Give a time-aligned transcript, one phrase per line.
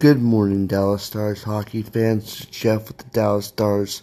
[0.00, 2.46] Good morning, Dallas Stars hockey fans.
[2.46, 4.02] Jeff with the Dallas Stars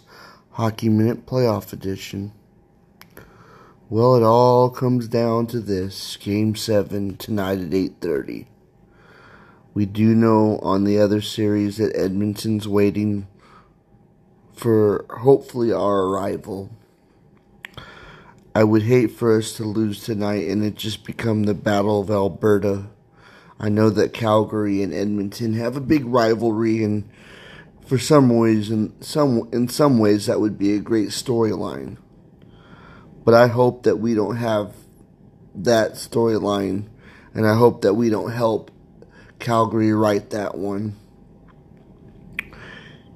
[0.52, 2.32] Hockey Minute Playoff Edition.
[3.90, 8.48] Well, it all comes down to this: Game Seven tonight at eight thirty.
[9.74, 13.28] We do know on the other series that Edmonton's waiting
[14.54, 16.70] for hopefully our arrival.
[18.54, 22.10] I would hate for us to lose tonight and it just become the Battle of
[22.10, 22.86] Alberta.
[23.64, 27.08] I know that Calgary and Edmonton have a big rivalry and
[27.86, 31.96] for some ways in some in some ways that would be a great storyline.
[33.24, 34.74] But I hope that we don't have
[35.54, 36.88] that storyline
[37.34, 38.72] and I hope that we don't help
[39.38, 40.96] Calgary write that one.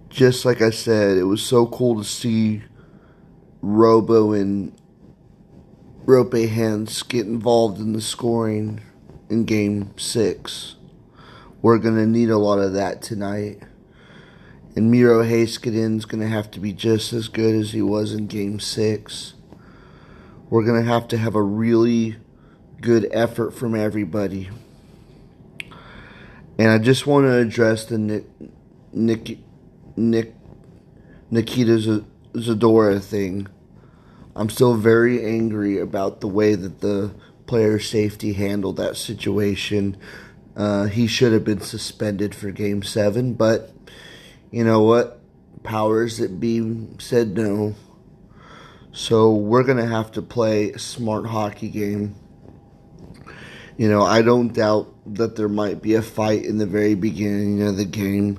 [0.08, 2.62] Just like I said, it was so cool to see
[3.62, 4.72] Robo and
[6.04, 8.80] Roope Hintz get involved in the scoring
[9.28, 10.76] in game six.
[11.62, 13.62] We're going to need a lot of that tonight.
[14.74, 18.26] And Miro Heiskanen's going to have to be just as good as he was in
[18.26, 19.34] game six.
[20.50, 22.16] We're going to have to have a really
[22.80, 24.50] good effort from everybody.
[26.58, 28.24] And I just want to address the Nick,
[28.92, 29.38] Nick,
[29.96, 30.34] Nick
[31.30, 33.48] Nikita Zadorov thing.
[34.36, 37.12] I'm still very angry about the way that the
[37.46, 39.96] player safety handled that situation.
[40.56, 43.72] Uh, he should have been suspended for game seven, but
[44.50, 45.20] you know what?
[45.62, 47.74] Powers that be said no.
[48.92, 52.14] So we're going to have to play a smart hockey game.
[53.76, 57.62] You know, I don't doubt that there might be a fight in the very beginning
[57.62, 58.38] of the game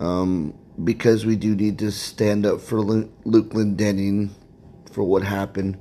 [0.00, 4.30] um, because we do need to stand up for Luke Glendening
[4.90, 5.78] for what happened.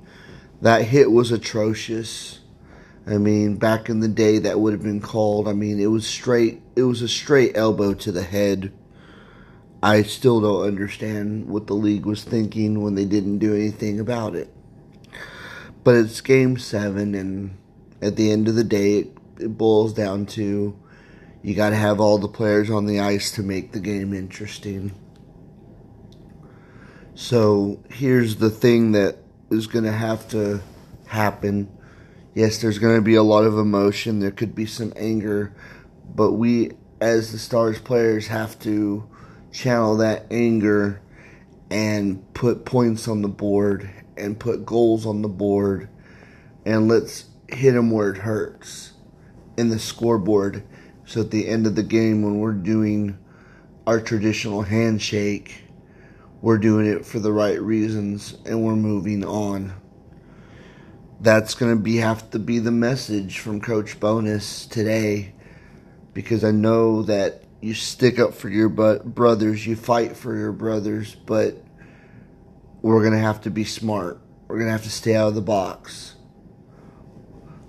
[0.62, 2.40] That hit was atrocious.
[3.08, 5.48] I mean, back in the day, that would have been called.
[5.48, 6.62] I mean, it was straight.
[6.76, 8.72] It was a straight elbow to the head.
[9.82, 14.36] I still don't understand what the league was thinking when they didn't do anything about
[14.36, 14.54] it.
[15.84, 17.58] But it's game seven, and
[18.02, 20.78] at the end of the day, it, it boils down to
[21.42, 24.92] you got to have all the players on the ice to make the game interesting.
[27.16, 29.18] So here's the thing that
[29.52, 30.62] is going to have to
[31.08, 31.70] happen.
[32.34, 34.20] Yes, there's going to be a lot of emotion.
[34.20, 35.56] There could be some anger.
[36.14, 36.72] But we,
[37.02, 39.10] as the Stars players, have to
[39.52, 41.02] channel that anger
[41.72, 45.90] and put points on the board and put goals on the board.
[46.66, 48.94] And let's hit them where it hurts
[49.58, 50.64] in the scoreboard.
[51.06, 53.18] So at the end of the game, when we're doing
[53.88, 55.64] our traditional handshake,
[56.42, 59.74] we're doing it for the right reasons and we're moving on.
[61.20, 65.34] That's going to be have to be the message from Coach Bowness today
[66.14, 71.14] because I know that you stick up for your brothers, you fight for your brothers,
[71.14, 71.62] but
[72.82, 74.22] we're going to have to be smart.
[74.48, 76.16] We're going to have to stay out of the box.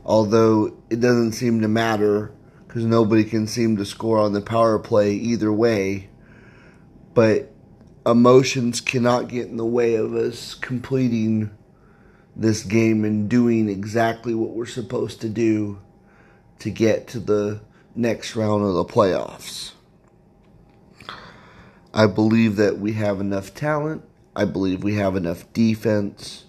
[0.05, 2.33] Although it doesn't seem to matter
[2.67, 6.09] because nobody can seem to score on the power play either way.
[7.15, 7.53] But
[8.07, 11.51] emotions cannot get in the way of us completing
[12.35, 15.81] this game and doing exactly what we're supposed to do
[16.59, 17.61] to get to the
[17.95, 19.73] next round of the playoffs.
[21.93, 24.05] I believe that we have enough talent.
[24.37, 26.45] I believe we have enough defense.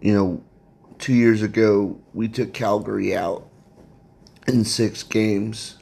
[0.00, 0.44] You know,
[0.98, 3.48] two years ago, we took Calgary out
[4.46, 5.77] in six games.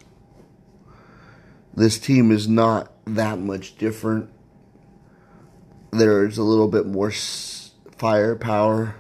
[1.77, 4.31] This team is not that much different.
[5.93, 7.13] There's a little bit more
[7.99, 8.97] firepower.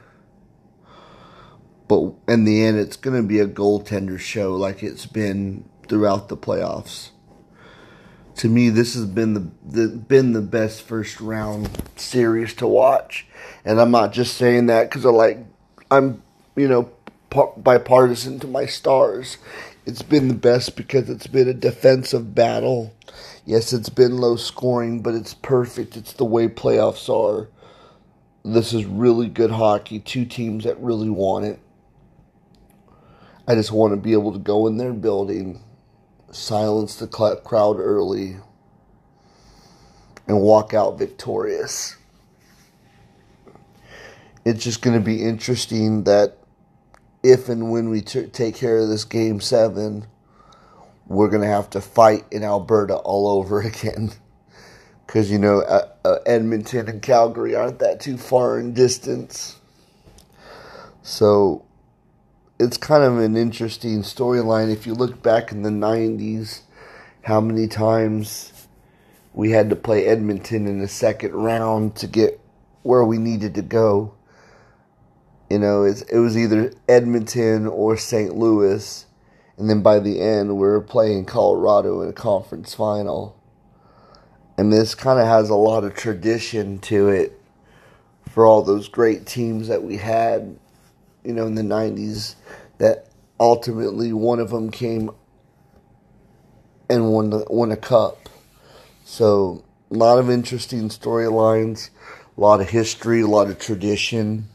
[1.88, 6.28] But in the end, it's going to be a goaltender show like it's been throughout
[6.28, 7.10] the playoffs.
[8.36, 13.26] To me, this has been the, the been the best first round series to watch,
[13.64, 15.38] and I'm not just saying that because I like
[15.90, 16.22] I'm
[16.54, 16.90] you know
[17.56, 19.38] bipartisan to my stars.
[19.86, 22.92] It's been the best because it's been a defensive battle
[23.46, 25.96] Yes, it's been low scoring, but it's perfect.
[25.96, 27.48] It's the way playoffs are.
[28.44, 30.00] This is really good hockey.
[30.00, 31.60] Two teams that really want it.
[33.46, 35.62] I just want to be able to go in their building,
[36.32, 38.38] silence the crowd early,
[40.26, 41.96] and walk out victorious.
[44.44, 46.35] It's just going to be interesting that
[47.26, 50.06] if and when we t- take care of this game seven,
[51.06, 54.12] we're going to have to fight in Alberta all over again.
[55.06, 59.58] Because, you know, uh, uh, Edmonton and Calgary aren't that too far in distance.
[61.02, 61.64] So
[62.58, 64.72] it's kind of an interesting storyline.
[64.72, 66.62] If you look back in the 90s,
[67.22, 68.52] how many times
[69.32, 72.40] we had to play Edmonton in the second round to get
[72.82, 74.15] where we needed to go.
[75.50, 78.34] You know, it was either Edmonton or St.
[78.34, 79.06] Louis.
[79.56, 83.40] And then by the end, we were playing Colorado in a conference final.
[84.58, 87.40] And this kind of has a lot of tradition to it
[88.30, 90.58] for all those great teams that we had,
[91.24, 92.34] you know, in the 90s
[92.78, 93.06] that
[93.38, 95.10] ultimately one of them came
[96.88, 98.28] and won the, won a cup.
[99.04, 101.90] So a lot of interesting storylines,
[102.36, 104.48] a lot of history, a lot of tradition.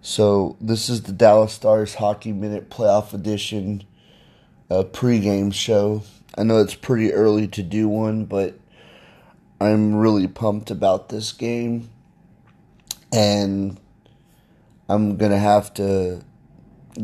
[0.00, 3.84] So this is the Dallas Stars Hockey Minute Playoff Edition
[4.70, 6.02] uh, pregame show.
[6.36, 8.58] I know it's pretty early to do one, but
[9.60, 11.88] I'm really pumped about this game,
[13.12, 13.78] and
[14.88, 16.22] I'm gonna have to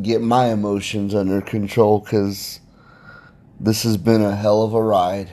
[0.00, 2.60] get my emotions under control because
[3.58, 5.32] this has been a hell of a ride.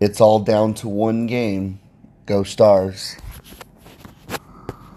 [0.00, 1.80] It's all down to one game.
[2.26, 3.16] Go Stars.